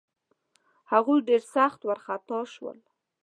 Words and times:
هغوی 0.91 1.19
ډېر 1.27 1.41
سخت 1.55 1.79
وارخطا 1.83 2.39
شول. 2.53 2.77